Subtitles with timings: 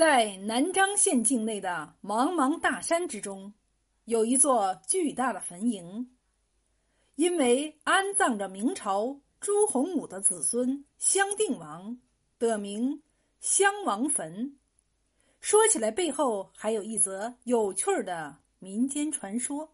[0.00, 3.52] 在南漳县境内的茫茫大山之中，
[4.06, 6.06] 有一座巨大的坟茔，
[7.16, 12.00] 因为安葬着明朝朱洪武的子孙襄定王，
[12.38, 13.02] 得名
[13.40, 14.56] 襄王坟。
[15.38, 19.70] 说起来，背后还有一则有趣的民间传说。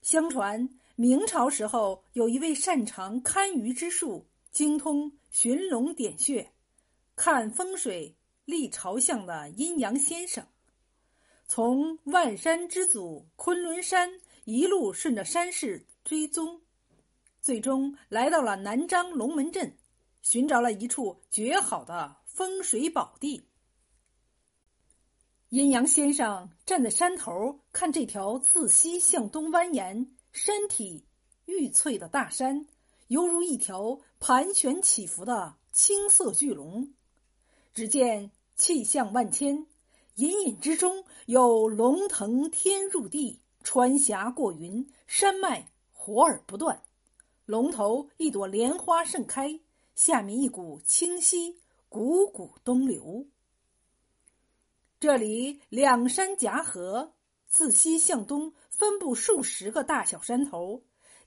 [0.00, 6.50] 相传明朝时候，有一位擅长堪舆之术、精通寻龙点穴、
[7.14, 8.16] 看风水。
[8.44, 10.46] 立朝向的阴阳先生，
[11.46, 16.60] 从万山之祖昆仑山一路顺着山势追踪，
[17.40, 19.76] 最终来到了南漳龙门镇，
[20.22, 23.46] 寻找了一处绝好的风水宝地。
[25.50, 31.04] 阴阳先生站在山头看这条自西向东蜿蜒、身体
[31.44, 32.66] 玉翠的大山，
[33.08, 36.92] 犹如一条盘旋起伏的青色巨龙。
[37.74, 39.66] 只见气象万千，
[40.16, 46.82] 隐隐之中有龙腾天入地，穿峡过云，山脉活而不断。
[47.46, 49.58] 龙头一朵莲花盛开，
[49.94, 51.56] 下面一股清溪
[51.90, 53.26] 汩汩东流。
[55.00, 57.14] 这里两山夹合，
[57.48, 60.82] 自西向东分布数十个大小山头，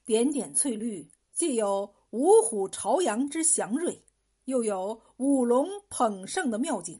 [0.05, 4.04] 点点翠绿，既有五虎朝阳之祥瑞。
[4.45, 6.99] 又有五龙捧圣的妙景，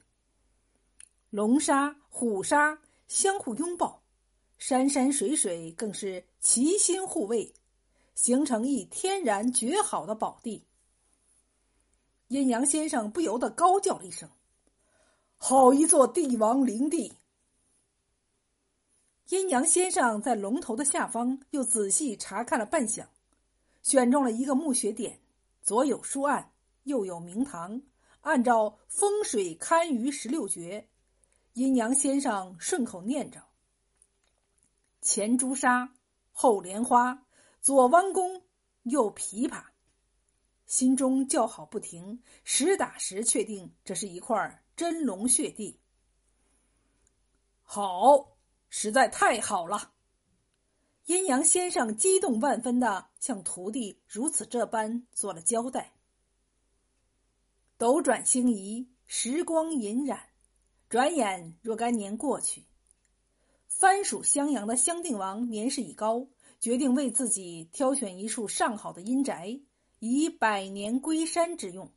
[1.30, 4.02] 龙沙虎沙相互拥抱，
[4.58, 7.54] 山山水水更是齐心护卫，
[8.16, 10.66] 形成一天然绝好的宝地。
[12.30, 14.28] 阴阳先生不由得高叫了一声
[15.38, 17.14] ：“好一座帝王灵地！”
[19.30, 23.06] 阴阳先生在龙头的下方又仔细查看了半晌，
[23.84, 25.20] 选中了一个墓穴点，
[25.62, 26.52] 左有书案。
[26.86, 27.82] 又有明堂，
[28.22, 30.88] 按照风水堪舆十六诀，
[31.54, 33.44] 阴阳先生顺口念着
[35.02, 35.94] ：“前朱砂，
[36.32, 37.26] 后莲花，
[37.60, 38.44] 左弯弓，
[38.84, 39.64] 右琵琶。”
[40.68, 45.80] 心中叫好不停，实打实确定这是一块真龙穴地。
[47.64, 48.38] 好，
[48.70, 49.94] 实在太好了！
[51.06, 55.94] 阴阳先生激动万分的向徒弟如此这般做了交代。
[57.78, 60.18] 斗转星移，时光荏苒，
[60.88, 62.64] 转眼若干年过去。
[63.68, 66.26] 藩属襄阳的襄定王年事已高，
[66.62, 69.60] 决定为自己挑选一处上好的阴宅，
[70.00, 71.92] 以百年归山之用。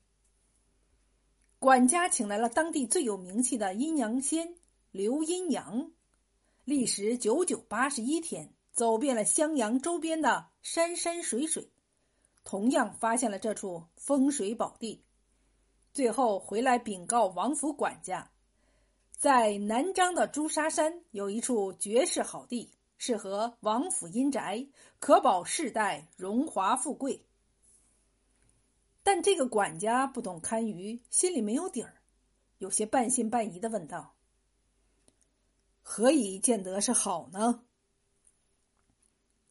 [1.61, 4.57] 管家请来了当地最有名气的阴阳仙
[4.91, 5.93] 刘阴阳，
[6.65, 11.71] 历时九九八十一天，走遍了襄阳周边的山山水水，
[12.43, 15.05] 同样发现了这处风水宝地。
[15.99, 18.31] 最后回来禀告王府管家，
[19.11, 24.69] 在南漳的朱砂山有一处绝世好地，适合王府阴宅，
[25.01, 27.27] 可保世代荣华富贵。
[29.03, 32.01] 但这个管家不懂堪舆，心里没有底儿，
[32.59, 34.15] 有些半信半疑的问道
[35.83, 37.65] ：“何以见得是好呢？”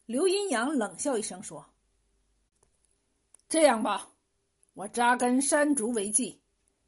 [0.06, 1.66] 刘阴阳冷笑一声说
[3.50, 4.12] ：“这样吧。”
[4.78, 6.40] 我扎根山竹为记，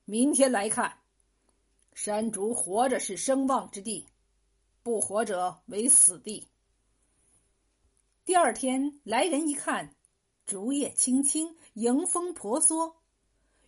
[0.04, 1.00] 明天来看。
[1.92, 4.06] 山竹活着是声望之地，
[4.84, 6.46] 不活者为死地。
[8.24, 9.96] 第二天来人一看，
[10.46, 12.94] 竹叶青青，迎风婆娑，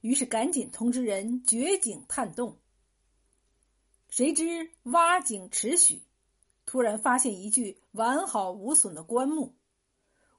[0.03, 2.61] 于是赶紧通知人掘井探洞。
[4.09, 6.05] 谁知挖井持许，
[6.65, 9.57] 突然发现一具完好无损的棺木，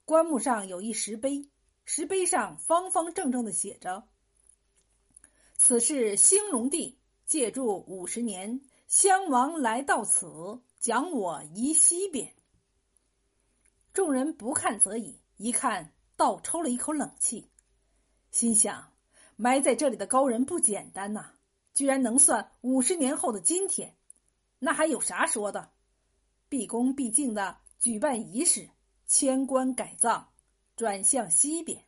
[0.06, 1.50] 棺木上有一石碑。
[1.84, 4.08] 石碑上方方正正的写着
[5.56, 12.34] ：“此是兴隆帝借住五十年，襄王来到此，讲我移西边。”
[13.92, 17.50] 众人不看则已，一看倒抽了一口冷气，
[18.30, 18.92] 心想：
[19.36, 21.34] 埋在这里的高人不简单呐，
[21.74, 23.94] 居然能算五十年后的今天，
[24.58, 25.70] 那还有啥说的？
[26.48, 28.70] 毕恭毕敬的举办仪式，
[29.06, 30.33] 迁棺改葬。
[30.76, 31.84] 转向西边，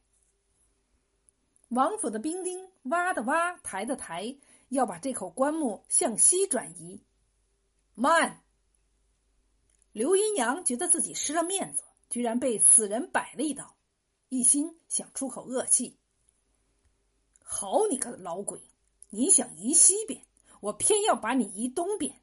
[1.68, 4.36] 王府的兵丁挖的挖，抬的抬，
[4.68, 7.02] 要把这口棺木向西转移。
[7.94, 8.44] 慢！
[9.90, 13.76] 刘阴阳觉得自己失了面子，居然被死人摆了一道，
[14.28, 15.98] 一心想出口恶气。
[17.42, 18.60] 好你个老鬼！
[19.10, 20.24] 你想移西边，
[20.60, 22.20] 我偏要把你移东边。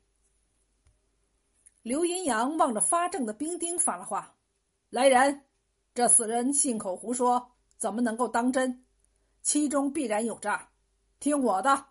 [1.82, 4.38] 刘阴阳望着发怔的兵丁发了话
[4.90, 5.44] ：“来人！”
[5.94, 8.84] 这死人信口胡说，怎么能够当真？
[9.44, 10.70] 其中必然有诈。
[11.20, 11.86] 听我的，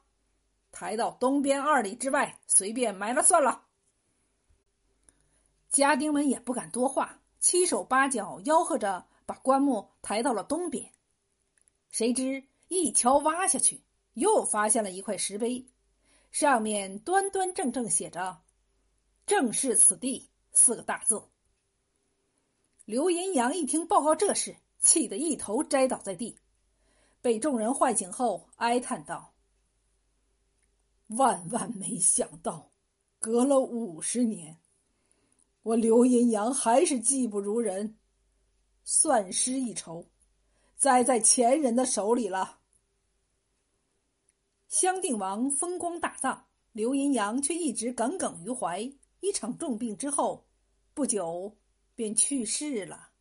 [0.73, 3.67] 抬到东边二里之外，随便埋了算了。
[5.71, 10.93] 家丁们也不敢多话，七手八脚吆喝着把棺木抬到了东边。
[11.91, 13.85] 谁知一锹挖下去，
[14.15, 15.65] 又发现了一块石碑，
[16.33, 18.43] 上面端端正正写着
[19.27, 21.23] “正是此地”四个大字。
[22.93, 26.37] 刘银阳一听报告这事，气得一头栽倒在地，
[27.23, 29.33] 被众人唤醒后，哀叹道
[31.09, 32.71] ：“万万没想到，
[33.19, 34.59] 隔了五十年，
[35.63, 37.97] 我刘银阳还是技不如人，
[38.85, 40.05] 算失一筹。”
[40.77, 42.59] 栽在前人的手里了。
[44.69, 48.83] 襄定王风光大葬，刘银阳却一直耿耿于怀。
[49.21, 50.45] 一场重病之后，
[50.93, 51.57] 不久
[51.95, 53.12] 便去世了。